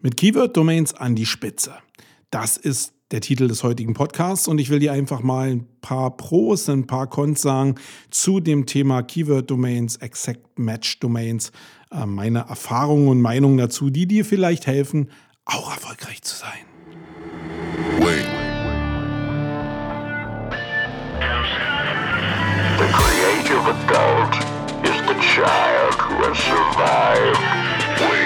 Mit 0.00 0.16
Keyword-Domains 0.16 0.94
an 0.94 1.14
die 1.14 1.26
Spitze. 1.26 1.74
Das 2.30 2.56
ist 2.56 2.92
der 3.12 3.20
Titel 3.20 3.46
des 3.48 3.62
heutigen 3.62 3.94
Podcasts 3.94 4.48
und 4.48 4.58
ich 4.58 4.68
will 4.68 4.80
dir 4.80 4.92
einfach 4.92 5.22
mal 5.22 5.48
ein 5.48 5.66
paar 5.80 6.16
Pros, 6.16 6.68
ein 6.68 6.86
paar 6.86 7.06
Cons 7.06 7.40
sagen 7.40 7.76
zu 8.10 8.40
dem 8.40 8.66
Thema 8.66 9.02
Keyword-Domains, 9.02 9.96
Exact 9.96 10.58
Match-Domains, 10.58 11.52
äh, 11.92 12.04
meine 12.04 12.40
Erfahrungen 12.48 13.08
und 13.08 13.20
Meinungen 13.20 13.58
dazu, 13.58 13.90
die 13.90 14.06
dir 14.06 14.24
vielleicht 14.24 14.66
helfen, 14.66 15.10
auch 15.44 15.70
erfolgreich 15.72 16.22
zu 16.22 16.34
sein. 16.34 16.50
Wait. 18.00 18.26
The 22.78 22.88
creative 22.92 23.68
adult 23.68 24.34
is 24.84 24.96
the 25.06 25.14
child 25.20 25.94
who 25.94 26.14
has 26.24 26.36
survived. 26.36 27.40
Wait. 28.00 28.25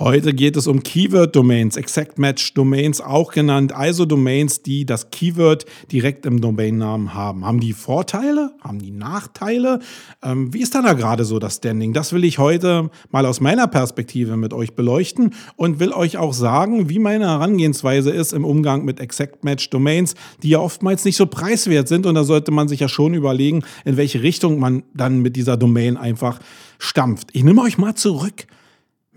Heute 0.00 0.32
geht 0.32 0.56
es 0.56 0.66
um 0.66 0.82
Keyword-Domains, 0.82 1.76
Exact 1.76 2.18
Match-Domains, 2.18 3.02
auch 3.02 3.32
genannt 3.32 3.74
ISO-Domains, 3.78 4.62
die 4.62 4.86
das 4.86 5.10
Keyword 5.10 5.66
direkt 5.92 6.24
im 6.24 6.40
Domainnamen 6.40 7.12
haben. 7.12 7.44
Haben 7.44 7.60
die 7.60 7.74
Vorteile? 7.74 8.54
Haben 8.62 8.78
die 8.78 8.92
Nachteile? 8.92 9.80
Ähm, 10.22 10.54
wie 10.54 10.62
ist 10.62 10.74
da, 10.74 10.80
da 10.80 10.94
gerade 10.94 11.26
so 11.26 11.38
das 11.38 11.56
Standing? 11.56 11.92
Das 11.92 12.14
will 12.14 12.24
ich 12.24 12.38
heute 12.38 12.88
mal 13.10 13.26
aus 13.26 13.42
meiner 13.42 13.66
Perspektive 13.66 14.38
mit 14.38 14.54
euch 14.54 14.74
beleuchten 14.74 15.34
und 15.56 15.80
will 15.80 15.92
euch 15.92 16.16
auch 16.16 16.32
sagen, 16.32 16.88
wie 16.88 16.98
meine 16.98 17.28
Herangehensweise 17.28 18.10
ist 18.10 18.32
im 18.32 18.46
Umgang 18.46 18.86
mit 18.86 19.00
Exact 19.00 19.44
Match-Domains, 19.44 20.14
die 20.42 20.48
ja 20.48 20.60
oftmals 20.60 21.04
nicht 21.04 21.16
so 21.16 21.26
preiswert 21.26 21.88
sind 21.88 22.06
und 22.06 22.14
da 22.14 22.24
sollte 22.24 22.52
man 22.52 22.68
sich 22.68 22.80
ja 22.80 22.88
schon 22.88 23.12
überlegen, 23.12 23.64
in 23.84 23.98
welche 23.98 24.22
Richtung 24.22 24.60
man 24.60 24.82
dann 24.94 25.18
mit 25.18 25.36
dieser 25.36 25.58
Domain 25.58 25.98
einfach 25.98 26.40
stampft. 26.78 27.28
Ich 27.34 27.44
nehme 27.44 27.60
euch 27.60 27.76
mal 27.76 27.94
zurück 27.96 28.46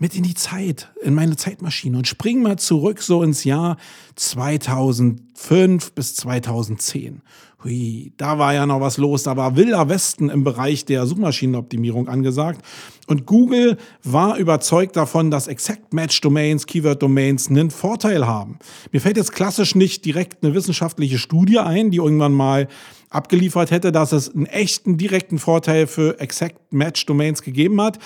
mit 0.04 0.14
in 0.14 0.22
die 0.22 0.34
Zeit, 0.34 0.92
in 1.00 1.14
meine 1.14 1.34
Zeitmaschine 1.34 1.96
und 1.96 2.06
spring 2.06 2.42
mal 2.42 2.58
zurück 2.58 3.00
so 3.00 3.22
ins 3.22 3.44
Jahr 3.44 3.78
2005 4.16 5.92
bis 5.92 6.14
2010. 6.16 7.22
Hui, 7.64 8.12
da 8.18 8.38
war 8.38 8.52
ja 8.52 8.66
noch 8.66 8.82
was 8.82 8.98
los, 8.98 9.22
da 9.22 9.38
war 9.38 9.56
wilder 9.56 9.88
Westen 9.88 10.28
im 10.28 10.44
Bereich 10.44 10.84
der 10.84 11.06
Suchmaschinenoptimierung 11.06 12.08
angesagt 12.08 12.60
und 13.06 13.24
Google 13.24 13.78
war 14.02 14.36
überzeugt 14.36 14.94
davon, 14.96 15.30
dass 15.30 15.46
Exact 15.46 15.94
Match 15.94 16.20
Domains, 16.20 16.66
Keyword 16.66 17.02
Domains 17.02 17.48
einen 17.48 17.70
Vorteil 17.70 18.26
haben. 18.26 18.58
Mir 18.92 19.00
fällt 19.00 19.16
jetzt 19.16 19.32
klassisch 19.32 19.74
nicht 19.74 20.04
direkt 20.04 20.44
eine 20.44 20.54
wissenschaftliche 20.54 21.16
Studie 21.16 21.60
ein, 21.60 21.90
die 21.90 21.96
irgendwann 21.96 22.34
mal 22.34 22.68
abgeliefert 23.08 23.70
hätte, 23.70 23.90
dass 23.90 24.12
es 24.12 24.34
einen 24.34 24.44
echten 24.44 24.98
direkten 24.98 25.38
Vorteil 25.38 25.86
für 25.86 26.20
Exact 26.20 26.74
Match 26.74 27.06
Domains 27.06 27.40
gegeben 27.40 27.80
hat. 27.80 27.98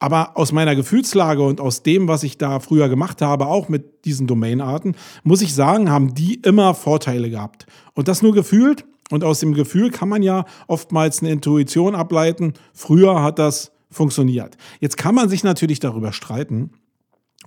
Aber 0.00 0.36
aus 0.36 0.52
meiner 0.52 0.76
Gefühlslage 0.76 1.42
und 1.42 1.60
aus 1.60 1.82
dem, 1.82 2.06
was 2.06 2.22
ich 2.22 2.38
da 2.38 2.60
früher 2.60 2.88
gemacht 2.88 3.20
habe, 3.20 3.46
auch 3.46 3.68
mit 3.68 4.04
diesen 4.04 4.26
Domainarten, 4.26 4.94
muss 5.24 5.42
ich 5.42 5.54
sagen, 5.54 5.90
haben 5.90 6.14
die 6.14 6.34
immer 6.36 6.74
Vorteile 6.74 7.30
gehabt. 7.30 7.66
Und 7.94 8.08
das 8.08 8.22
nur 8.22 8.32
gefühlt. 8.32 8.84
Und 9.10 9.24
aus 9.24 9.40
dem 9.40 9.54
Gefühl 9.54 9.90
kann 9.90 10.08
man 10.08 10.22
ja 10.22 10.44
oftmals 10.66 11.20
eine 11.20 11.30
Intuition 11.30 11.94
ableiten. 11.94 12.52
Früher 12.74 13.22
hat 13.22 13.38
das 13.38 13.72
funktioniert. 13.90 14.56
Jetzt 14.80 14.98
kann 14.98 15.14
man 15.14 15.28
sich 15.28 15.42
natürlich 15.44 15.80
darüber 15.80 16.12
streiten, 16.12 16.70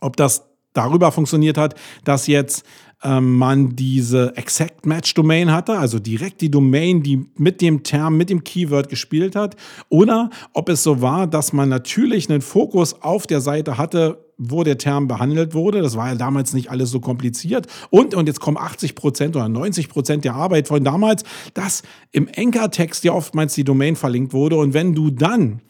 ob 0.01 0.18
das 0.18 0.50
darüber 0.73 1.11
funktioniert 1.11 1.57
hat, 1.57 1.75
dass 2.03 2.27
jetzt 2.27 2.65
ähm, 3.03 3.37
man 3.37 3.75
diese 3.75 4.35
Exact 4.35 4.85
Match 4.85 5.13
Domain 5.13 5.51
hatte, 5.51 5.77
also 5.77 5.99
direkt 5.99 6.41
die 6.41 6.51
Domain, 6.51 7.01
die 7.01 7.25
mit 7.37 7.61
dem 7.61 7.83
Term, 7.83 8.17
mit 8.17 8.29
dem 8.29 8.43
Keyword 8.43 8.89
gespielt 8.89 9.35
hat, 9.35 9.55
oder 9.89 10.29
ob 10.53 10.69
es 10.69 10.83
so 10.83 11.01
war, 11.01 11.27
dass 11.27 11.53
man 11.53 11.69
natürlich 11.69 12.29
einen 12.29 12.41
Fokus 12.41 13.01
auf 13.01 13.27
der 13.27 13.41
Seite 13.41 13.77
hatte, 13.77 14.25
wo 14.37 14.63
der 14.63 14.77
Term 14.77 15.07
behandelt 15.07 15.53
wurde. 15.53 15.81
Das 15.81 15.95
war 15.95 16.09
ja 16.09 16.15
damals 16.15 16.53
nicht 16.53 16.71
alles 16.71 16.89
so 16.89 16.99
kompliziert. 16.99 17.67
Und, 17.91 18.15
und 18.15 18.27
jetzt 18.27 18.39
kommen 18.39 18.57
80 18.57 18.95
Prozent 18.95 19.35
oder 19.35 19.47
90 19.47 19.88
Prozent 19.88 20.25
der 20.25 20.33
Arbeit 20.33 20.67
von 20.67 20.83
damals, 20.83 21.23
dass 21.53 21.83
im 22.11 22.27
Anchor-Text 22.35 23.03
ja 23.03 23.13
oftmals 23.13 23.53
die 23.53 23.63
Domain 23.63 23.95
verlinkt 23.95 24.33
wurde. 24.33 24.55
Und 24.55 24.73
wenn 24.73 24.95
du 24.95 25.11
dann 25.11 25.61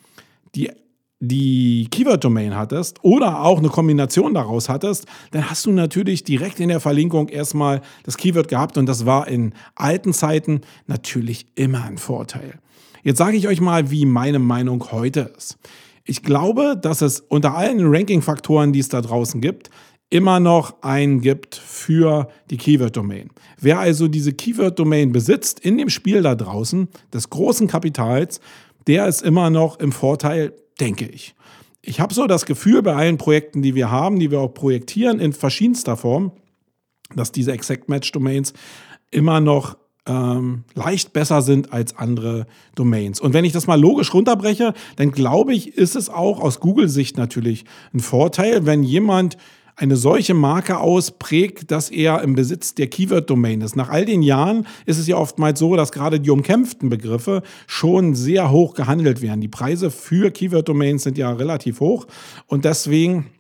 die 0.55 0.71
die 1.21 1.87
Keyword-Domain 1.91 2.55
hattest 2.55 3.03
oder 3.03 3.43
auch 3.43 3.59
eine 3.59 3.69
Kombination 3.69 4.33
daraus 4.33 4.67
hattest, 4.69 5.05
dann 5.29 5.49
hast 5.49 5.67
du 5.67 5.71
natürlich 5.71 6.23
direkt 6.23 6.59
in 6.59 6.69
der 6.69 6.79
Verlinkung 6.79 7.29
erstmal 7.29 7.81
das 8.03 8.17
Keyword 8.17 8.47
gehabt 8.47 8.77
und 8.77 8.87
das 8.87 9.05
war 9.05 9.27
in 9.27 9.53
alten 9.75 10.13
Zeiten 10.13 10.61
natürlich 10.87 11.45
immer 11.55 11.83
ein 11.83 11.99
Vorteil. 11.99 12.55
Jetzt 13.03 13.19
sage 13.19 13.37
ich 13.37 13.47
euch 13.47 13.61
mal, 13.61 13.91
wie 13.91 14.05
meine 14.05 14.39
Meinung 14.39 14.91
heute 14.91 15.31
ist. 15.37 15.57
Ich 16.03 16.23
glaube, 16.23 16.75
dass 16.81 17.01
es 17.01 17.19
unter 17.19 17.55
allen 17.55 17.79
Ranking-Faktoren, 17.81 18.73
die 18.73 18.79
es 18.79 18.89
da 18.89 19.01
draußen 19.01 19.41
gibt, 19.41 19.69
immer 20.09 20.39
noch 20.39 20.81
einen 20.81 21.21
gibt 21.21 21.55
für 21.55 22.29
die 22.49 22.57
Keyword-Domain. 22.57 23.29
Wer 23.59 23.79
also 23.79 24.07
diese 24.07 24.33
Keyword-Domain 24.33 25.11
besitzt 25.11 25.59
in 25.59 25.77
dem 25.77 25.89
Spiel 25.89 26.23
da 26.23 26.33
draußen 26.33 26.89
des 27.13 27.29
großen 27.29 27.67
Kapitals, 27.67 28.41
der 28.87 29.07
ist 29.07 29.21
immer 29.21 29.51
noch 29.51 29.79
im 29.79 29.91
Vorteil, 29.91 30.53
denke 30.79 31.05
ich. 31.05 31.35
Ich 31.81 31.99
habe 31.99 32.13
so 32.13 32.27
das 32.27 32.45
Gefühl 32.45 32.81
bei 32.83 32.95
allen 32.95 33.17
Projekten, 33.17 33.61
die 33.61 33.75
wir 33.75 33.89
haben, 33.89 34.19
die 34.19 34.29
wir 34.29 34.39
auch 34.39 34.53
projektieren 34.53 35.19
in 35.19 35.33
verschiedenster 35.33 35.97
Form, 35.97 36.31
dass 37.15 37.31
diese 37.31 37.51
Exact 37.51 37.89
Match 37.89 38.11
Domains 38.11 38.53
immer 39.09 39.41
noch 39.41 39.77
ähm, 40.05 40.63
leicht 40.73 41.13
besser 41.13 41.41
sind 41.41 41.73
als 41.73 41.97
andere 41.97 42.47
Domains. 42.75 43.19
Und 43.19 43.33
wenn 43.33 43.45
ich 43.45 43.53
das 43.53 43.67
mal 43.67 43.79
logisch 43.79 44.13
runterbreche, 44.13 44.73
dann 44.95 45.11
glaube 45.11 45.53
ich, 45.53 45.75
ist 45.77 45.95
es 45.95 46.09
auch 46.09 46.39
aus 46.39 46.59
Google-Sicht 46.59 47.17
natürlich 47.17 47.65
ein 47.93 47.99
Vorteil, 47.99 48.65
wenn 48.65 48.83
jemand 48.83 49.37
eine 49.81 49.95
solche 49.95 50.35
Marke 50.35 50.77
ausprägt, 50.77 51.71
dass 51.71 51.89
er 51.89 52.21
im 52.21 52.35
Besitz 52.35 52.75
der 52.75 52.85
Keyword-Domain 52.85 53.61
ist. 53.61 53.75
Nach 53.75 53.89
all 53.89 54.05
den 54.05 54.21
Jahren 54.21 54.67
ist 54.85 54.99
es 54.99 55.07
ja 55.07 55.17
oftmals 55.17 55.59
so, 55.59 55.75
dass 55.75 55.91
gerade 55.91 56.19
die 56.19 56.29
umkämpften 56.29 56.89
Begriffe 56.89 57.41
schon 57.65 58.13
sehr 58.13 58.51
hoch 58.51 58.75
gehandelt 58.75 59.23
werden. 59.23 59.41
Die 59.41 59.47
Preise 59.47 59.89
für 59.89 60.29
Keyword-Domains 60.29 61.01
sind 61.01 61.17
ja 61.17 61.31
relativ 61.31 61.79
hoch 61.79 62.05
und 62.45 62.63
deswegen 62.63 63.31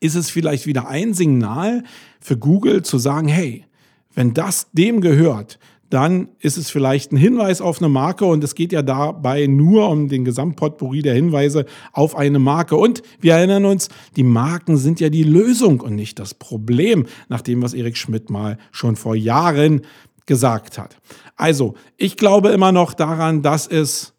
ist 0.00 0.14
es 0.14 0.30
vielleicht 0.30 0.66
wieder 0.66 0.88
ein 0.88 1.12
Signal 1.12 1.84
für 2.18 2.38
Google 2.38 2.82
zu 2.82 2.96
sagen, 2.96 3.28
hey, 3.28 3.66
wenn 4.14 4.32
das 4.32 4.68
dem 4.72 5.02
gehört, 5.02 5.58
dann 5.90 6.28
ist 6.38 6.58
es 6.58 6.70
vielleicht 6.70 7.12
ein 7.12 7.16
Hinweis 7.16 7.60
auf 7.60 7.80
eine 7.80 7.88
Marke 7.88 8.24
und 8.26 8.44
es 8.44 8.54
geht 8.54 8.72
ja 8.72 8.82
dabei 8.82 9.46
nur 9.46 9.88
um 9.88 10.08
den 10.08 10.24
Gesamtpotpourri 10.24 11.02
der 11.02 11.14
Hinweise 11.14 11.64
auf 11.92 12.16
eine 12.16 12.38
Marke. 12.38 12.76
Und 12.76 13.02
wir 13.20 13.34
erinnern 13.34 13.64
uns, 13.64 13.88
die 14.16 14.22
Marken 14.22 14.76
sind 14.76 15.00
ja 15.00 15.08
die 15.08 15.22
Lösung 15.22 15.80
und 15.80 15.94
nicht 15.94 16.18
das 16.18 16.34
Problem, 16.34 17.06
nach 17.28 17.40
dem, 17.40 17.62
was 17.62 17.74
Erik 17.74 17.96
Schmidt 17.96 18.28
mal 18.30 18.58
schon 18.70 18.96
vor 18.96 19.14
Jahren 19.14 19.82
gesagt 20.26 20.78
hat. 20.78 20.98
Also, 21.36 21.74
ich 21.96 22.16
glaube 22.16 22.50
immer 22.50 22.72
noch 22.72 22.92
daran, 22.92 23.42
dass 23.42 23.66
es 23.66 24.12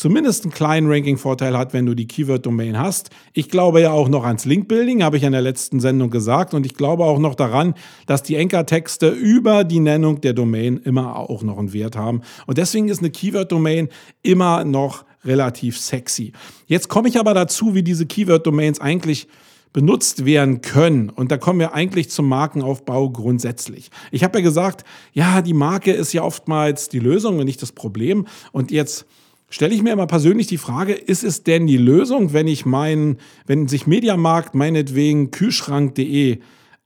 zumindest 0.00 0.44
einen 0.44 0.52
kleinen 0.52 0.90
Ranking-Vorteil 0.90 1.58
hat, 1.58 1.74
wenn 1.74 1.84
du 1.84 1.92
die 1.92 2.08
Keyword-Domain 2.08 2.78
hast. 2.78 3.10
Ich 3.34 3.50
glaube 3.50 3.82
ja 3.82 3.90
auch 3.90 4.08
noch 4.08 4.24
ans 4.24 4.46
Link-Building, 4.46 5.02
habe 5.02 5.18
ich 5.18 5.24
in 5.24 5.32
der 5.32 5.42
letzten 5.42 5.78
Sendung 5.78 6.08
gesagt. 6.08 6.54
Und 6.54 6.64
ich 6.64 6.74
glaube 6.74 7.04
auch 7.04 7.18
noch 7.18 7.34
daran, 7.34 7.74
dass 8.06 8.22
die 8.22 8.38
Anchor-Texte 8.38 9.10
über 9.10 9.62
die 9.62 9.78
Nennung 9.78 10.22
der 10.22 10.32
Domain 10.32 10.78
immer 10.78 11.16
auch 11.16 11.42
noch 11.42 11.58
einen 11.58 11.74
Wert 11.74 11.96
haben. 11.96 12.22
Und 12.46 12.56
deswegen 12.56 12.88
ist 12.88 13.00
eine 13.00 13.10
Keyword-Domain 13.10 13.90
immer 14.22 14.64
noch 14.64 15.04
relativ 15.22 15.78
sexy. 15.78 16.32
Jetzt 16.66 16.88
komme 16.88 17.10
ich 17.10 17.18
aber 17.18 17.34
dazu, 17.34 17.74
wie 17.74 17.82
diese 17.82 18.06
Keyword-Domains 18.06 18.80
eigentlich 18.80 19.28
benutzt 19.74 20.24
werden 20.24 20.62
können. 20.62 21.10
Und 21.10 21.30
da 21.30 21.36
kommen 21.36 21.60
wir 21.60 21.74
eigentlich 21.74 22.08
zum 22.08 22.26
Markenaufbau 22.26 23.10
grundsätzlich. 23.10 23.90
Ich 24.12 24.24
habe 24.24 24.38
ja 24.38 24.44
gesagt, 24.44 24.82
ja, 25.12 25.42
die 25.42 25.52
Marke 25.52 25.92
ist 25.92 26.14
ja 26.14 26.22
oftmals 26.22 26.88
die 26.88 27.00
Lösung 27.00 27.38
und 27.38 27.44
nicht 27.44 27.60
das 27.60 27.72
Problem. 27.72 28.26
Und 28.50 28.70
jetzt 28.70 29.04
stelle 29.50 29.74
ich 29.74 29.82
mir 29.82 29.92
immer 29.92 30.06
persönlich 30.06 30.46
die 30.46 30.58
Frage, 30.58 30.94
ist 30.94 31.24
es 31.24 31.42
denn 31.42 31.66
die 31.66 31.76
Lösung, 31.76 32.32
wenn 32.32 32.46
ich 32.46 32.64
meinen, 32.64 33.18
wenn 33.46 33.68
sich 33.68 33.86
Mediamarkt 33.86 34.54
meinetwegen 34.54 35.30
Kühlschrank.de 35.30 36.38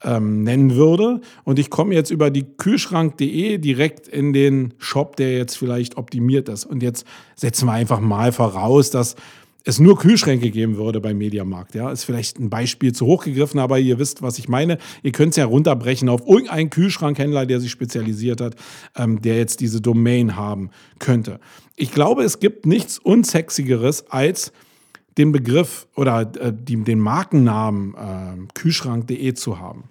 ähm, 0.03 0.43
nennen 0.43 0.75
würde 0.75 1.21
und 1.45 1.59
ich 1.59 1.71
komme 1.71 1.95
jetzt 1.95 2.11
über 2.11 2.31
die 2.31 2.45
Kühlschrank.de 2.45 3.59
direkt 3.59 4.09
in 4.09 4.33
den 4.33 4.75
Shop, 4.79 5.17
der 5.17 5.37
jetzt 5.37 5.57
vielleicht 5.57 5.97
optimiert 5.97 6.49
ist. 6.49 6.65
Und 6.65 6.83
jetzt 6.83 7.07
setzen 7.37 7.67
wir 7.67 7.73
einfach 7.73 8.01
mal 8.01 8.33
voraus, 8.33 8.91
dass 8.91 9.17
es 9.65 9.81
nur 9.81 9.99
Kühlschränke 9.99 10.51
geben 10.51 10.77
würde 10.77 11.01
beim 11.01 11.17
Mediamarkt. 11.17 11.75
Ja, 11.75 11.91
ist 11.91 12.05
vielleicht 12.05 12.39
ein 12.39 12.51
Beispiel 12.51 12.93
zu 12.93 13.07
hoch 13.07 13.25
gegriffen, 13.25 13.59
aber 13.59 13.79
ihr 13.79 13.99
wisst, 13.99 14.21
was 14.21 14.39
ich 14.39 14.49
meine. 14.49 14.79
Ihr 15.03 15.13
könnt 15.13 15.31
es 15.31 15.37
ja 15.37 15.47
runterbrechen 15.47 16.09
auf 16.11 16.27
irgendeinen 16.27 16.71
Kühlschrankhändler, 16.71 17.47
der 17.47 17.61
sich 17.61 17.71
spezialisiert 17.71 18.41
hat, 18.43 18.57
ähm, 18.95 19.23
der 19.23 19.39
jetzt 19.39 19.61
diese 19.61 19.81
Domain 19.81 20.37
haben 20.37 20.71
könnte. 20.99 21.41
Ich 21.77 21.93
glaube, 21.93 22.23
es 22.25 22.41
gibt 22.41 22.67
nichts 22.67 22.99
Unsexigeres 22.99 24.11
als 24.11 24.53
den 25.17 25.33
Begriff 25.33 25.87
oder 25.97 26.31
äh, 26.39 26.53
die, 26.53 26.77
den 26.85 26.99
Markennamen 26.99 27.95
äh, 27.95 28.53
Kühlschrank.de 28.55 29.33
zu 29.35 29.59
haben. 29.59 29.85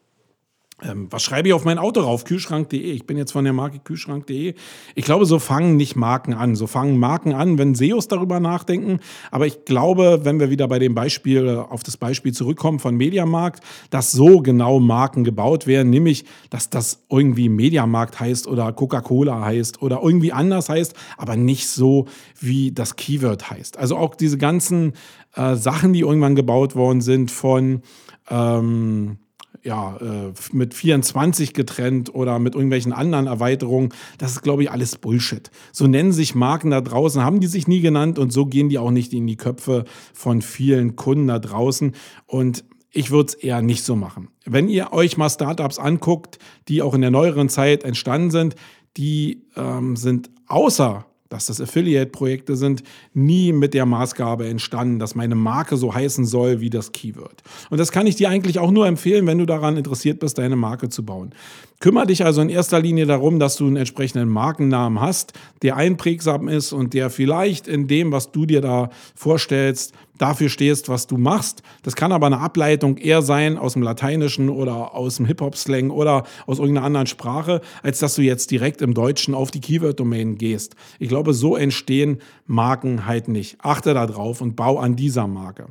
Ähm, 0.83 1.07
was 1.09 1.23
schreibe 1.23 1.47
ich 1.47 1.53
auf 1.53 1.65
mein 1.65 1.77
Auto 1.77 2.01
rauf? 2.01 2.25
Kühlschrank.de. 2.25 2.79
Ich 2.79 3.05
bin 3.05 3.17
jetzt 3.17 3.31
von 3.31 3.43
der 3.43 3.53
Marke 3.53 3.79
Kühlschrank.de. 3.79 4.53
Ich 4.95 5.05
glaube, 5.05 5.25
so 5.25 5.39
fangen 5.39 5.77
nicht 5.77 5.95
Marken 5.95 6.33
an. 6.33 6.55
So 6.55 6.67
fangen 6.67 6.97
Marken 6.99 7.33
an, 7.33 7.57
wenn 7.57 7.75
SEOs 7.75 8.07
darüber 8.07 8.39
nachdenken. 8.39 8.99
Aber 9.31 9.47
ich 9.47 9.65
glaube, 9.65 10.21
wenn 10.23 10.39
wir 10.39 10.49
wieder 10.49 10.67
bei 10.67 10.79
dem 10.79 10.93
Beispiel, 10.93 11.49
auf 11.49 11.83
das 11.83 11.97
Beispiel 11.97 12.33
zurückkommen 12.33 12.79
von 12.79 12.95
Mediamarkt, 12.95 13.63
dass 13.89 14.11
so 14.11 14.41
genau 14.41 14.79
Marken 14.79 15.23
gebaut 15.23 15.67
werden, 15.67 15.89
nämlich, 15.89 16.25
dass 16.49 16.69
das 16.69 17.03
irgendwie 17.09 17.49
Mediamarkt 17.49 18.19
heißt 18.19 18.47
oder 18.47 18.71
Coca-Cola 18.73 19.41
heißt 19.45 19.81
oder 19.81 20.01
irgendwie 20.03 20.33
anders 20.33 20.69
heißt, 20.69 20.95
aber 21.17 21.35
nicht 21.37 21.67
so, 21.67 22.07
wie 22.39 22.71
das 22.71 22.95
Keyword 22.95 23.49
heißt. 23.49 23.77
Also 23.77 23.95
auch 23.95 24.15
diese 24.15 24.37
ganzen 24.37 24.93
äh, 25.35 25.55
Sachen, 25.55 25.93
die 25.93 26.01
irgendwann 26.01 26.35
gebaut 26.35 26.75
worden 26.75 27.01
sind 27.01 27.31
von, 27.31 27.81
ähm, 28.29 29.17
ja, 29.63 29.97
äh, 29.97 30.33
mit 30.51 30.73
24 30.73 31.53
getrennt 31.53 32.13
oder 32.13 32.37
mit 32.39 32.55
irgendwelchen 32.55 32.93
anderen 32.93 33.27
Erweiterungen. 33.27 33.89
Das 34.17 34.31
ist, 34.31 34.41
glaube 34.41 34.63
ich, 34.63 34.71
alles 34.71 34.97
Bullshit. 34.97 35.49
So 35.71 35.87
nennen 35.87 36.11
sich 36.11 36.35
Marken 36.35 36.71
da 36.71 36.81
draußen, 36.81 37.23
haben 37.23 37.39
die 37.39 37.47
sich 37.47 37.67
nie 37.67 37.81
genannt 37.81 38.19
und 38.19 38.31
so 38.31 38.45
gehen 38.45 38.69
die 38.69 38.77
auch 38.77 38.91
nicht 38.91 39.13
in 39.13 39.25
die 39.25 39.37
Köpfe 39.37 39.85
von 40.13 40.41
vielen 40.41 40.95
Kunden 40.95 41.27
da 41.27 41.39
draußen. 41.39 41.93
Und 42.25 42.65
ich 42.91 43.09
würde 43.09 43.29
es 43.29 43.33
eher 43.33 43.61
nicht 43.61 43.83
so 43.83 43.95
machen. 43.95 44.29
Wenn 44.45 44.69
ihr 44.69 44.93
euch 44.93 45.17
mal 45.17 45.29
Startups 45.29 45.79
anguckt, 45.79 46.37
die 46.67 46.81
auch 46.81 46.93
in 46.93 47.01
der 47.01 47.11
neueren 47.11 47.49
Zeit 47.49 47.83
entstanden 47.83 48.31
sind, 48.31 48.55
die 48.97 49.43
ähm, 49.55 49.95
sind 49.95 50.29
außer 50.47 51.05
dass 51.33 51.47
das 51.47 51.59
Affiliate-Projekte 51.59 52.55
sind, 52.55 52.83
nie 53.13 53.51
mit 53.51 53.73
der 53.73 53.87
Maßgabe 53.87 54.47
entstanden, 54.47 54.99
dass 54.99 55.15
meine 55.15 55.33
Marke 55.33 55.77
so 55.77 55.93
heißen 55.93 56.25
soll 56.25 56.61
wie 56.61 56.69
das 56.69 56.91
Keyword. 56.91 57.41
Und 57.71 57.79
das 57.79 57.91
kann 57.91 58.05
ich 58.05 58.15
dir 58.15 58.29
eigentlich 58.29 58.59
auch 58.59 58.69
nur 58.69 58.85
empfehlen, 58.85 59.25
wenn 59.25 59.39
du 59.39 59.47
daran 59.47 59.75
interessiert 59.75 60.19
bist, 60.19 60.37
deine 60.37 60.55
Marke 60.55 60.89
zu 60.89 61.03
bauen. 61.03 61.33
Kümmere 61.79 62.07
dich 62.07 62.23
also 62.23 62.41
in 62.41 62.49
erster 62.49 62.79
Linie 62.79 63.07
darum, 63.07 63.39
dass 63.39 63.55
du 63.55 63.65
einen 63.65 63.77
entsprechenden 63.77 64.29
Markennamen 64.29 65.01
hast, 65.01 65.33
der 65.63 65.75
einprägsam 65.75 66.47
ist 66.47 66.71
und 66.71 66.93
der 66.93 67.09
vielleicht 67.09 67.67
in 67.67 67.87
dem, 67.87 68.11
was 68.11 68.31
du 68.31 68.45
dir 68.45 68.61
da 68.61 68.91
vorstellst, 69.15 69.93
dafür 70.17 70.49
stehst, 70.49 70.89
was 70.89 71.07
du 71.07 71.17
machst. 71.17 71.63
Das 71.81 71.95
kann 71.95 72.11
aber 72.11 72.27
eine 72.27 72.39
Ableitung 72.39 72.97
eher 72.97 73.21
sein 73.21 73.57
aus 73.57 73.73
dem 73.73 73.81
Lateinischen 73.81 74.49
oder 74.49 74.93
aus 74.93 75.17
dem 75.17 75.25
Hip-Hop-Slang 75.25 75.89
oder 75.89 76.23
aus 76.45 76.59
irgendeiner 76.59 76.85
anderen 76.85 77.07
Sprache, 77.07 77.61
als 77.81 77.99
dass 77.99 78.15
du 78.15 78.21
jetzt 78.21 78.51
direkt 78.51 78.81
im 78.81 78.93
Deutschen 78.93 79.33
auf 79.33 79.51
die 79.51 79.61
Keyword-Domain 79.61 80.37
gehst. 80.37 80.75
Ich 80.99 81.09
glaube, 81.09 81.33
so 81.33 81.55
entstehen 81.55 82.19
Marken 82.45 83.05
halt 83.05 83.27
nicht. 83.27 83.57
Achte 83.59 83.93
darauf 83.93 84.41
und 84.41 84.55
bau 84.55 84.77
an 84.79 84.95
dieser 84.95 85.27
Marke. 85.27 85.67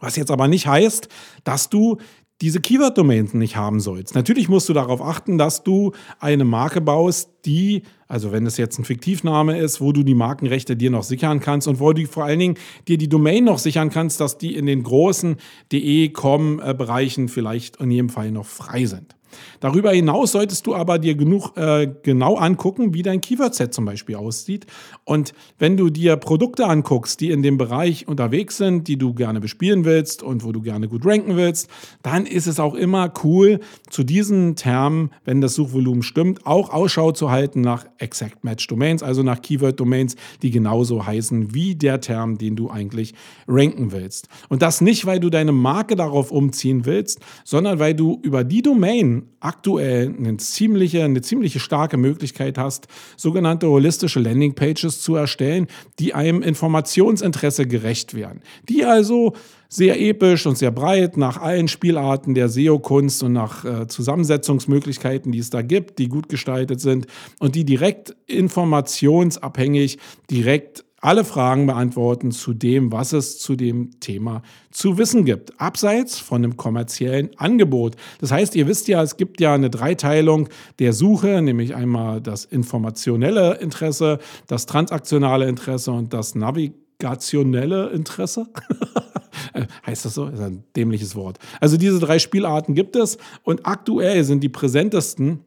Was 0.00 0.16
jetzt 0.16 0.30
aber 0.30 0.48
nicht 0.48 0.66
heißt, 0.66 1.08
dass 1.44 1.68
du 1.68 1.98
diese 2.40 2.60
Keyword-Domains 2.60 3.34
nicht 3.34 3.56
haben 3.56 3.80
sollst. 3.80 4.14
Natürlich 4.14 4.48
musst 4.48 4.68
du 4.68 4.72
darauf 4.72 5.02
achten, 5.02 5.36
dass 5.36 5.62
du 5.62 5.92
eine 6.18 6.44
Marke 6.44 6.80
baust, 6.80 7.30
die, 7.44 7.82
also 8.08 8.32
wenn 8.32 8.46
es 8.46 8.56
jetzt 8.56 8.78
ein 8.78 8.84
Fiktivname 8.84 9.58
ist, 9.58 9.80
wo 9.80 9.92
du 9.92 10.02
die 10.02 10.14
Markenrechte 10.14 10.76
dir 10.76 10.90
noch 10.90 11.02
sichern 11.02 11.40
kannst 11.40 11.68
und 11.68 11.80
wo 11.80 11.92
du 11.92 12.06
vor 12.06 12.24
allen 12.24 12.38
Dingen 12.38 12.54
dir 12.88 12.98
die 12.98 13.08
Domain 13.08 13.44
noch 13.44 13.58
sichern 13.58 13.90
kannst, 13.90 14.20
dass 14.20 14.38
die 14.38 14.54
in 14.54 14.66
den 14.66 14.82
großen 14.82 15.36
de, 15.70 16.08
com 16.10 16.56
Bereichen 16.56 17.28
vielleicht 17.28 17.76
in 17.76 17.90
jedem 17.90 18.08
Fall 18.08 18.30
noch 18.30 18.46
frei 18.46 18.86
sind. 18.86 19.14
Darüber 19.60 19.92
hinaus 19.92 20.32
solltest 20.32 20.66
du 20.66 20.74
aber 20.74 20.98
dir 20.98 21.14
genug 21.14 21.56
äh, 21.56 21.88
genau 22.02 22.36
angucken, 22.36 22.94
wie 22.94 23.02
dein 23.02 23.20
Keyword-Set 23.20 23.74
zum 23.74 23.84
Beispiel 23.84 24.16
aussieht. 24.16 24.66
Und 25.04 25.32
wenn 25.58 25.76
du 25.76 25.90
dir 25.90 26.16
Produkte 26.16 26.66
anguckst, 26.66 27.20
die 27.20 27.30
in 27.30 27.42
dem 27.42 27.58
Bereich 27.58 28.08
unterwegs 28.08 28.56
sind, 28.56 28.88
die 28.88 28.96
du 28.96 29.14
gerne 29.14 29.40
bespielen 29.40 29.84
willst 29.84 30.22
und 30.22 30.44
wo 30.44 30.52
du 30.52 30.62
gerne 30.62 30.88
gut 30.88 31.04
ranken 31.04 31.36
willst, 31.36 31.68
dann 32.02 32.26
ist 32.26 32.46
es 32.46 32.60
auch 32.60 32.74
immer 32.74 33.12
cool, 33.24 33.60
zu 33.88 34.04
diesen 34.04 34.56
Termen, 34.56 35.10
wenn 35.24 35.40
das 35.40 35.54
Suchvolumen 35.54 36.02
stimmt, 36.02 36.46
auch 36.46 36.70
Ausschau 36.70 37.12
zu 37.12 37.30
halten 37.30 37.60
nach 37.60 37.86
Exact 37.98 38.44
Match 38.44 38.66
Domains, 38.66 39.02
also 39.02 39.22
nach 39.22 39.42
Keyword-Domains, 39.42 40.16
die 40.42 40.50
genauso 40.50 41.06
heißen 41.06 41.54
wie 41.54 41.74
der 41.74 42.00
Term, 42.00 42.38
den 42.38 42.56
du 42.56 42.70
eigentlich 42.70 43.14
ranken 43.46 43.92
willst. 43.92 44.28
Und 44.48 44.62
das 44.62 44.80
nicht, 44.80 45.06
weil 45.06 45.20
du 45.20 45.30
deine 45.30 45.52
Marke 45.52 45.96
darauf 45.96 46.30
umziehen 46.30 46.86
willst, 46.86 47.20
sondern 47.44 47.78
weil 47.78 47.94
du 47.94 48.18
über 48.22 48.44
die 48.44 48.62
Domain 48.62 49.19
aktuell 49.40 50.14
eine 50.16 50.36
ziemliche, 50.36 51.04
eine 51.04 51.22
ziemliche 51.22 51.60
starke 51.60 51.96
Möglichkeit 51.96 52.58
hast, 52.58 52.88
sogenannte 53.16 53.68
holistische 53.68 54.20
Landingpages 54.20 55.00
zu 55.00 55.14
erstellen, 55.14 55.66
die 55.98 56.14
einem 56.14 56.42
Informationsinteresse 56.42 57.66
gerecht 57.66 58.14
werden. 58.14 58.40
Die 58.68 58.84
also 58.84 59.34
sehr 59.68 60.00
episch 60.00 60.46
und 60.46 60.58
sehr 60.58 60.72
breit 60.72 61.16
nach 61.16 61.40
allen 61.40 61.68
Spielarten 61.68 62.34
der 62.34 62.48
SEO-Kunst 62.48 63.22
und 63.22 63.32
nach 63.32 63.64
äh, 63.64 63.86
Zusammensetzungsmöglichkeiten, 63.86 65.30
die 65.30 65.38
es 65.38 65.50
da 65.50 65.62
gibt, 65.62 66.00
die 66.00 66.08
gut 66.08 66.28
gestaltet 66.28 66.80
sind 66.80 67.06
und 67.38 67.54
die 67.54 67.64
direkt 67.64 68.16
informationsabhängig, 68.26 69.98
direkt 70.28 70.84
alle 71.00 71.24
Fragen 71.24 71.66
beantworten 71.66 72.30
zu 72.30 72.52
dem, 72.52 72.92
was 72.92 73.12
es 73.12 73.38
zu 73.38 73.56
dem 73.56 73.98
Thema 74.00 74.42
zu 74.70 74.98
wissen 74.98 75.24
gibt, 75.24 75.58
abseits 75.60 76.18
von 76.18 76.44
einem 76.44 76.56
kommerziellen 76.56 77.30
Angebot. 77.38 77.96
Das 78.20 78.30
heißt, 78.30 78.54
ihr 78.54 78.66
wisst 78.66 78.88
ja, 78.88 79.02
es 79.02 79.16
gibt 79.16 79.40
ja 79.40 79.54
eine 79.54 79.70
Dreiteilung 79.70 80.48
der 80.78 80.92
Suche, 80.92 81.40
nämlich 81.42 81.74
einmal 81.74 82.20
das 82.20 82.44
informationelle 82.44 83.56
Interesse, 83.56 84.18
das 84.46 84.66
transaktionale 84.66 85.48
Interesse 85.48 85.90
und 85.92 86.12
das 86.12 86.34
navigationelle 86.34 87.88
Interesse. 87.90 88.46
heißt 89.86 90.04
das 90.04 90.14
so? 90.14 90.26
Das 90.26 90.34
ist 90.34 90.44
ein 90.44 90.64
dämliches 90.76 91.16
Wort. 91.16 91.38
Also 91.60 91.76
diese 91.76 91.98
drei 91.98 92.18
Spielarten 92.18 92.74
gibt 92.74 92.94
es 92.96 93.18
und 93.42 93.66
aktuell 93.66 94.24
sind 94.24 94.42
die 94.42 94.48
präsentesten 94.48 95.40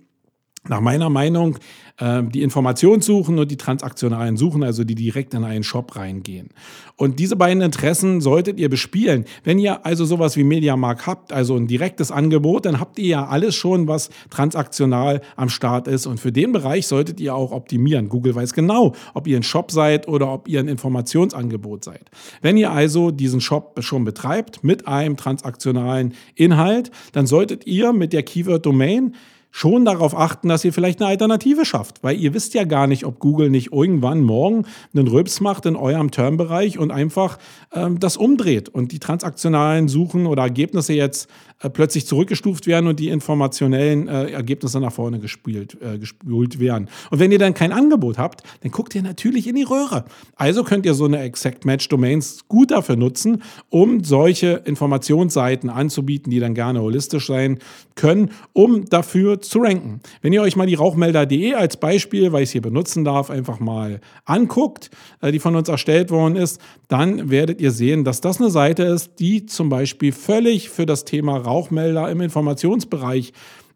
nach 0.68 0.80
meiner 0.80 1.10
Meinung 1.10 1.58
äh, 1.98 2.24
die 2.24 2.42
Informationssuchen 2.42 3.38
und 3.38 3.52
die 3.52 3.58
transaktionalen 3.58 4.38
Suchen, 4.38 4.64
also 4.64 4.84
die 4.84 4.96
direkt 4.96 5.34
in 5.34 5.44
einen 5.44 5.64
Shop 5.64 5.96
reingehen. 5.96 6.50
Und 6.96 7.20
diese 7.20 7.36
beiden 7.36 7.62
Interessen 7.62 8.22
solltet 8.22 8.60
ihr 8.60 8.70
bespielen. 8.70 9.26
Wenn 9.44 9.60
ihr 9.60 9.86
also 9.86 10.06
sowas 10.06 10.38
wie 10.38 10.44
Mediamarkt 10.44 11.06
habt, 11.06 11.34
also 11.34 11.56
ein 11.56 11.68
direktes 11.68 12.12
Angebot, 12.12 12.66
dann 12.66 12.80
habt 12.80 12.98
ihr 12.98 13.08
ja 13.08 13.26
alles 13.26 13.56
schon, 13.56 13.88
was 13.88 14.10
transaktional 14.30 15.22
am 15.36 15.50
Start 15.50 15.88
ist. 15.88 16.06
Und 16.06 16.20
für 16.20 16.32
den 16.32 16.52
Bereich 16.52 16.88
solltet 16.88 17.20
ihr 17.20 17.36
auch 17.36 17.52
optimieren. 17.52 18.10
Google 18.10 18.36
weiß 18.36 18.54
genau, 18.54 18.94
ob 19.14 19.28
ihr 19.28 19.38
ein 19.38 19.44
Shop 19.44 19.72
seid 19.72 20.08
oder 20.08 20.32
ob 20.32 20.48
ihr 20.48 20.60
ein 20.60 20.68
Informationsangebot 20.68 21.84
seid. 21.84 22.10
Wenn 22.42 22.58
ihr 22.58 22.72
also 22.72 23.12
diesen 23.12 23.42
Shop 23.42 23.76
schon 23.84 24.06
betreibt 24.06 24.64
mit 24.64 24.88
einem 24.88 25.18
transaktionalen 25.18 26.14
Inhalt, 26.36 26.92
dann 27.12 27.28
solltet 27.28 27.68
ihr 27.68 27.92
mit 27.92 28.14
der 28.14 28.24
Keyword 28.24 28.66
Domain 28.66 29.16
schon 29.56 29.86
darauf 29.86 30.18
achten, 30.18 30.50
dass 30.50 30.66
ihr 30.66 30.74
vielleicht 30.74 31.00
eine 31.00 31.10
Alternative 31.10 31.64
schafft, 31.64 32.04
weil 32.04 32.18
ihr 32.18 32.34
wisst 32.34 32.56
ja 32.56 32.64
gar 32.64 32.88
nicht, 32.88 33.06
ob 33.06 33.20
Google 33.20 33.52
nicht 33.52 33.72
irgendwann 33.72 34.22
morgen 34.22 34.66
einen 34.96 35.08
Rülps 35.08 35.42
macht 35.42 35.68
in 35.68 35.76
eurem 35.76 36.10
Termbereich 36.10 36.80
und 36.80 36.90
einfach 36.90 37.38
ähm, 37.72 38.00
das 38.00 38.18
umdreht 38.18 38.68
und 38.68 38.92
die 38.92 38.98
transaktionalen 38.98 39.90
Suchen 39.90 40.26
oder 40.26 40.42
Ergebnisse 40.42 40.94
jetzt 40.94 41.30
äh, 41.64 41.70
plötzlich 41.70 42.06
zurückgestuft 42.06 42.68
werden 42.68 42.88
und 42.88 43.00
die 43.00 43.08
informationellen 43.08 44.08
äh, 44.08 44.32
Ergebnisse 44.32 44.80
nach 44.80 44.92
vorne 44.92 45.20
gespielt, 45.20 45.78
äh, 45.82 45.98
gespült 45.98 46.60
werden. 46.60 46.90
Und 47.10 47.20
wenn 47.20 47.32
ihr 47.32 47.40
dann 47.40 47.54
kein 47.54 47.72
Angebot 47.72 48.18
habt, 48.18 48.44
dann 48.62 48.72
guckt 48.72 48.94
ihr 48.96 49.02
natürlich 49.02 49.48
in 49.48 49.56
die 49.56 49.64
Röhre. 49.64 50.04
Also 50.36 50.64
könnt 50.64 50.86
ihr 50.86 50.94
so 50.94 51.06
eine 51.06 51.20
Exact 51.22 51.66
Match 51.66 51.88
Domains 51.88 52.48
gut 52.50 52.72
dafür 52.72 52.98
nutzen, 52.98 53.42
um 53.70 54.04
solche 54.04 54.62
Informationsseiten 54.66 55.70
anzubieten, 55.70 56.32
die 56.32 56.40
dann 56.40 56.54
gerne 56.54 56.82
holistisch 56.82 57.28
sein 57.28 57.60
können, 57.96 58.32
um 58.52 58.86
dafür 58.86 59.42
zu 59.42 59.60
ranken. 59.60 60.02
Wenn 60.22 60.34
ihr 60.34 60.42
euch 60.42 60.56
mal 60.56 60.68
die 60.68 60.76
Rauchmelder.de 60.76 61.54
als 61.54 61.78
Beispiel, 61.78 62.32
weil 62.34 62.44
ich 62.44 62.50
es 62.50 62.52
hier 62.52 62.62
benutzen 62.62 63.06
darf, 63.06 63.30
einfach 63.30 63.60
mal 63.60 64.02
anguckt, 64.26 64.90
äh, 65.22 65.32
die 65.32 65.40
von 65.40 65.56
uns 65.56 65.70
erstellt 65.70 66.12
worden 66.12 66.36
ist, 66.36 66.60
dann 66.90 67.30
werdet 67.30 67.62
ihr 67.62 67.72
sehen, 67.72 68.04
dass 68.04 68.22
das 68.22 68.42
eine 68.42 68.50
Seite 68.50 68.84
ist, 68.84 69.20
die 69.20 69.46
zum 69.46 69.70
Beispiel 69.70 70.12
völlig 70.12 70.70
für 70.70 70.86
das 70.86 71.06
Thema 71.06 71.38
Rauchmelder 71.54 72.10
im 72.10 72.22
Informationsbereich 72.22 73.34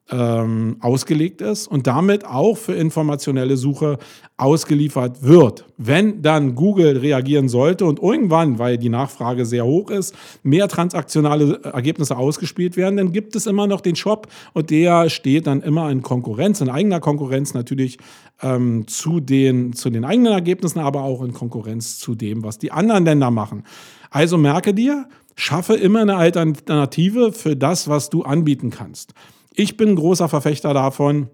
ähm, 0.09 0.77
ausgelegt 0.79 1.41
ist 1.41 1.67
und 1.67 1.85
damit 1.85 2.25
auch 2.25 2.57
für 2.57 2.73
informationelle 2.73 3.57
Suche 3.57 3.97
ausgeliefert 4.37 5.21
wird. 5.21 5.65
Wenn 5.77 6.21
dann 6.21 6.55
Google 6.55 6.97
reagieren 6.97 7.49
sollte 7.49 7.85
und 7.85 8.01
irgendwann, 8.01 8.57
weil 8.57 8.77
die 8.77 8.89
Nachfrage 8.89 9.45
sehr 9.45 9.65
hoch 9.65 9.89
ist, 9.89 10.15
mehr 10.43 10.67
transaktionale 10.67 11.61
Ergebnisse 11.63 12.17
ausgespielt 12.17 12.77
werden, 12.77 12.97
dann 12.97 13.11
gibt 13.11 13.35
es 13.35 13.47
immer 13.47 13.67
noch 13.67 13.81
den 13.81 13.95
Shop 13.95 14.27
und 14.53 14.69
der 14.69 15.09
steht 15.09 15.47
dann 15.47 15.61
immer 15.61 15.91
in 15.91 16.01
Konkurrenz, 16.01 16.61
in 16.61 16.69
eigener 16.69 16.99
Konkurrenz 16.99 17.53
natürlich 17.53 17.97
ähm, 18.41 18.87
zu, 18.87 19.19
den, 19.19 19.73
zu 19.73 19.89
den 19.89 20.05
eigenen 20.05 20.31
Ergebnissen, 20.31 20.79
aber 20.79 21.01
auch 21.01 21.21
in 21.21 21.33
Konkurrenz 21.33 21.99
zu 21.99 22.15
dem, 22.15 22.43
was 22.43 22.59
die 22.59 22.71
anderen 22.71 23.03
Länder 23.03 23.31
machen. 23.31 23.63
Also 24.09 24.37
merke 24.37 24.73
dir, 24.73 25.09
schaffe 25.37 25.75
immer 25.75 26.01
eine 26.01 26.17
Alternative 26.17 27.31
für 27.31 27.55
das, 27.55 27.87
was 27.87 28.09
du 28.09 28.23
anbieten 28.23 28.71
kannst. 28.71 29.13
Ich 29.53 29.77
bin 29.77 29.95
großer 29.95 30.27
Verfechter 30.27 30.73
davon, 30.73 31.29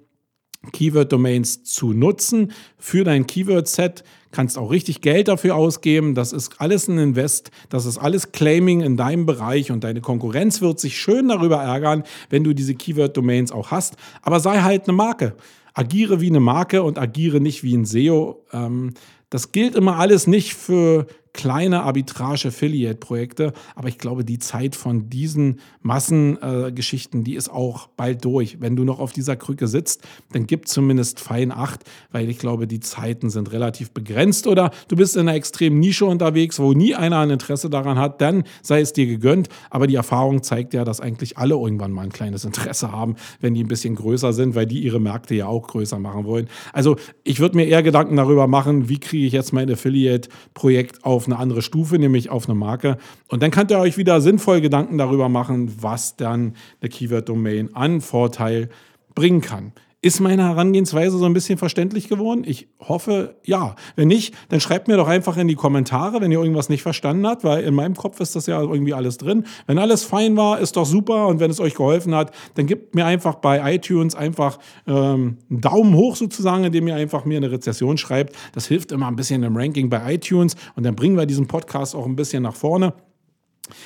Keyword-Domains 0.71 1.63
zu 1.63 1.93
nutzen 1.93 2.51
für 2.77 3.03
dein 3.03 3.25
Keyword-Set. 3.27 4.03
Kannst 4.31 4.57
auch 4.57 4.71
richtig 4.71 5.01
Geld 5.01 5.27
dafür 5.27 5.55
ausgeben. 5.55 6.15
Das 6.15 6.31
ist 6.31 6.59
alles 6.59 6.87
ein 6.87 6.97
Invest. 6.97 7.51
Das 7.69 7.85
ist 7.85 7.97
alles 7.97 8.31
Claiming 8.31 8.81
in 8.81 8.97
deinem 8.97 9.25
Bereich 9.25 9.71
und 9.71 9.83
deine 9.83 10.01
Konkurrenz 10.01 10.61
wird 10.61 10.79
sich 10.79 10.97
schön 10.97 11.27
darüber 11.27 11.57
ärgern, 11.57 12.03
wenn 12.29 12.43
du 12.43 12.53
diese 12.53 12.75
Keyword-Domains 12.75 13.51
auch 13.51 13.71
hast. 13.71 13.95
Aber 14.21 14.39
sei 14.39 14.61
halt 14.61 14.87
eine 14.87 14.95
Marke. 14.95 15.35
Agiere 15.73 16.21
wie 16.21 16.29
eine 16.29 16.39
Marke 16.39 16.83
und 16.83 16.99
agiere 16.99 17.41
nicht 17.41 17.63
wie 17.63 17.75
ein 17.75 17.85
SEO. 17.85 18.45
Ähm, 18.53 18.93
das 19.29 19.51
gilt 19.51 19.75
immer 19.75 19.97
alles 19.97 20.27
nicht 20.27 20.53
für 20.53 21.07
kleine 21.33 21.83
Arbitrage-Affiliate-Projekte, 21.83 23.53
aber 23.75 23.87
ich 23.87 23.97
glaube, 23.97 24.23
die 24.23 24.39
Zeit 24.39 24.75
von 24.75 25.09
diesen 25.09 25.59
Massengeschichten, 25.81 27.21
äh, 27.21 27.23
die 27.23 27.35
ist 27.35 27.49
auch 27.49 27.87
bald 27.87 28.23
durch. 28.23 28.61
Wenn 28.61 28.75
du 28.75 28.83
noch 28.83 28.99
auf 28.99 29.13
dieser 29.13 29.35
Krücke 29.35 29.67
sitzt, 29.67 30.03
dann 30.31 30.45
gib 30.45 30.67
zumindest 30.67 31.19
fein 31.19 31.51
Acht, 31.51 31.83
weil 32.11 32.29
ich 32.29 32.37
glaube, 32.37 32.67
die 32.67 32.79
Zeiten 32.79 33.29
sind 33.29 33.51
relativ 33.51 33.91
begrenzt 33.91 34.47
oder 34.47 34.71
du 34.87 34.95
bist 34.95 35.15
in 35.15 35.21
einer 35.21 35.35
extremen 35.35 35.79
Nische 35.79 36.05
unterwegs, 36.05 36.59
wo 36.59 36.73
nie 36.73 36.95
einer 36.95 37.19
ein 37.19 37.31
Interesse 37.31 37.69
daran 37.69 37.97
hat, 37.97 38.21
dann 38.21 38.43
sei 38.61 38.81
es 38.81 38.93
dir 38.93 39.07
gegönnt. 39.07 39.49
Aber 39.69 39.87
die 39.87 39.95
Erfahrung 39.95 40.43
zeigt 40.43 40.73
ja, 40.73 40.83
dass 40.83 41.01
eigentlich 41.01 41.37
alle 41.37 41.55
irgendwann 41.55 41.91
mal 41.91 42.03
ein 42.03 42.11
kleines 42.11 42.45
Interesse 42.45 42.91
haben, 42.91 43.15
wenn 43.41 43.53
die 43.53 43.63
ein 43.63 43.67
bisschen 43.67 43.95
größer 43.95 44.33
sind, 44.33 44.55
weil 44.55 44.67
die 44.67 44.83
ihre 44.83 44.99
Märkte 44.99 45.35
ja 45.35 45.47
auch 45.47 45.67
größer 45.67 45.99
machen 45.99 46.25
wollen. 46.25 46.47
Also 46.71 46.95
ich 47.23 47.39
würde 47.39 47.57
mir 47.57 47.65
eher 47.65 47.83
Gedanken 47.83 48.15
darüber 48.15 48.47
machen, 48.47 48.89
wie 48.89 48.99
kriege 48.99 49.25
ich 49.25 49.33
jetzt 49.33 49.51
mein 49.51 49.69
Affiliate-Projekt 49.69 51.03
auf 51.03 51.22
auf 51.23 51.27
eine 51.27 51.39
andere 51.39 51.61
Stufe, 51.61 51.97
nämlich 51.97 52.29
auf 52.29 52.49
eine 52.49 52.55
Marke. 52.55 52.97
Und 53.29 53.41
dann 53.41 53.51
könnt 53.51 53.71
ihr 53.71 53.79
euch 53.79 53.97
wieder 53.97 54.19
sinnvoll 54.19 54.59
Gedanken 54.59 54.97
darüber 54.97 55.29
machen, 55.29 55.73
was 55.81 56.17
dann 56.17 56.55
eine 56.81 56.89
Keyword-Domain 56.89 57.73
an 57.75 58.01
Vorteil 58.01 58.69
bringen 59.15 59.41
kann. 59.41 59.71
Ist 60.03 60.19
meine 60.19 60.43
Herangehensweise 60.43 61.17
so 61.17 61.23
ein 61.23 61.31
bisschen 61.31 61.57
verständlich 61.57 62.09
geworden? 62.09 62.43
Ich 62.45 62.67
hoffe, 62.81 63.37
ja. 63.45 63.77
Wenn 63.95 64.09
nicht, 64.09 64.35
dann 64.49 64.59
schreibt 64.59 64.89
mir 64.89 64.97
doch 64.97 65.07
einfach 65.07 65.37
in 65.37 65.47
die 65.47 65.55
Kommentare, 65.55 66.19
wenn 66.19 66.29
ihr 66.29 66.39
irgendwas 66.39 66.67
nicht 66.67 66.81
verstanden 66.81 67.25
habt, 67.25 67.45
weil 67.45 67.63
in 67.63 67.73
meinem 67.73 67.95
Kopf 67.95 68.19
ist 68.19 68.35
das 68.35 68.45
ja 68.45 68.59
irgendwie 68.59 68.93
alles 68.93 69.17
drin. 69.17 69.45
Wenn 69.65 69.77
alles 69.77 70.03
fein 70.03 70.35
war, 70.35 70.59
ist 70.59 70.75
doch 70.75 70.85
super 70.85 71.27
und 71.27 71.39
wenn 71.39 71.49
es 71.49 71.61
euch 71.61 71.75
geholfen 71.75 72.13
hat, 72.13 72.35
dann 72.55 72.67
gebt 72.67 72.95
mir 72.95 73.05
einfach 73.05 73.35
bei 73.35 73.75
iTunes 73.75 74.13
einfach 74.13 74.59
ähm, 74.87 75.37
einen 75.49 75.61
Daumen 75.61 75.93
hoch 75.95 76.17
sozusagen, 76.17 76.65
indem 76.65 76.85
ihr 76.89 76.95
einfach 76.95 77.23
mir 77.23 77.37
eine 77.37 77.49
Rezession 77.49 77.97
schreibt. 77.97 78.35
Das 78.51 78.67
hilft 78.67 78.91
immer 78.91 79.07
ein 79.07 79.15
bisschen 79.15 79.41
im 79.43 79.55
Ranking 79.55 79.89
bei 79.89 80.15
iTunes 80.15 80.57
und 80.75 80.83
dann 80.83 80.97
bringen 80.97 81.15
wir 81.15 81.25
diesen 81.25 81.47
Podcast 81.47 81.95
auch 81.95 82.05
ein 82.05 82.17
bisschen 82.17 82.43
nach 82.43 82.55
vorne. 82.55 82.93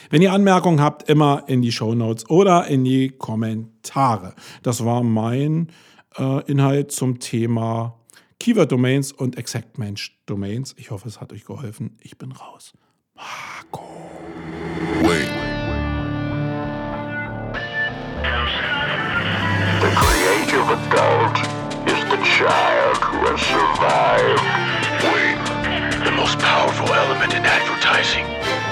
Wenn 0.10 0.24
ihr 0.24 0.34
Anmerkungen 0.34 0.82
habt, 0.82 1.08
immer 1.08 1.44
in 1.46 1.62
die 1.62 1.72
Show 1.72 1.94
Notes 1.94 2.28
oder 2.28 2.66
in 2.66 2.84
die 2.84 3.10
Kommentare. 3.10 4.34
Das 4.64 4.84
war 4.84 5.04
mein 5.04 5.68
Inhalt 6.18 6.92
zum 6.92 7.20
Thema 7.20 7.94
Keyword 8.40 8.72
Domains 8.72 9.12
und 9.12 9.38
Exact 9.38 9.78
Match 9.78 10.18
Domains. 10.26 10.74
Ich 10.78 10.90
hoffe, 10.90 11.08
es 11.08 11.22
hat 11.22 11.32
euch 11.32 11.46
geholfen. 11.46 11.96
Ich 12.02 12.18
bin 12.18 12.32
raus. 12.32 12.74
Marco. 13.16 13.84
Wait. 15.04 15.30
The 19.80 19.92
creative 19.94 20.68
adult 20.74 21.38
is 21.86 22.00
the 22.10 22.18
child 22.26 22.98
who 22.98 23.18
has 23.30 23.40
survived. 23.42 24.42
Wait. 25.14 25.38
The 26.04 26.12
most 26.12 26.40
powerful 26.40 26.92
element 26.94 27.34
in 27.34 27.46
advertising 27.46 28.26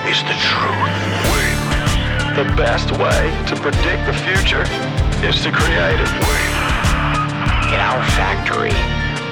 is 0.10 0.18
the 0.24 0.34
truth. 0.50 0.98
Wait. 1.30 1.58
The 2.36 2.46
best 2.58 2.92
way 2.92 3.32
to 3.48 3.56
predict 3.56 4.06
the 4.08 4.14
future 4.14 4.66
is 5.24 5.42
to 5.44 5.52
create 5.52 6.00
it. 6.00 6.10
Wait. 6.28 6.55
In 7.74 7.82
our 7.82 8.04
factory, 8.12 8.74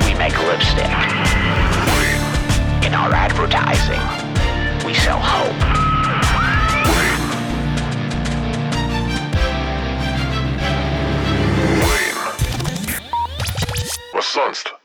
we 0.05 0.17
make 0.17 0.37
lipstick. 0.47 0.85
In 2.85 2.93
our 2.93 3.13
advertising, 3.13 4.01
we 4.85 4.93
sell 4.93 5.19
hope. 5.19 5.83
Sonst? 14.21 14.82